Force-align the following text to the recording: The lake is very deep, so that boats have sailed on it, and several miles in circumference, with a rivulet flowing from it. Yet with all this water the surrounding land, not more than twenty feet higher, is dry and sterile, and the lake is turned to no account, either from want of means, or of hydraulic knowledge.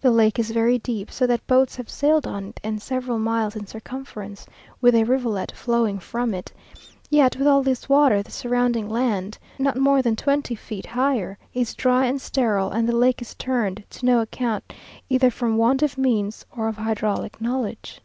The 0.00 0.12
lake 0.12 0.38
is 0.38 0.52
very 0.52 0.78
deep, 0.78 1.10
so 1.10 1.26
that 1.26 1.44
boats 1.48 1.74
have 1.74 1.90
sailed 1.90 2.24
on 2.24 2.44
it, 2.50 2.60
and 2.62 2.80
several 2.80 3.18
miles 3.18 3.56
in 3.56 3.66
circumference, 3.66 4.46
with 4.80 4.94
a 4.94 5.02
rivulet 5.02 5.50
flowing 5.50 5.98
from 5.98 6.34
it. 6.34 6.52
Yet 7.10 7.34
with 7.34 7.48
all 7.48 7.64
this 7.64 7.88
water 7.88 8.22
the 8.22 8.30
surrounding 8.30 8.88
land, 8.88 9.38
not 9.58 9.76
more 9.76 10.02
than 10.02 10.14
twenty 10.14 10.54
feet 10.54 10.86
higher, 10.86 11.36
is 11.52 11.74
dry 11.74 12.06
and 12.06 12.20
sterile, 12.20 12.70
and 12.70 12.88
the 12.88 12.96
lake 12.96 13.20
is 13.20 13.34
turned 13.34 13.82
to 13.90 14.06
no 14.06 14.20
account, 14.20 14.72
either 15.10 15.32
from 15.32 15.56
want 15.56 15.82
of 15.82 15.98
means, 15.98 16.46
or 16.56 16.68
of 16.68 16.76
hydraulic 16.76 17.40
knowledge. 17.40 18.00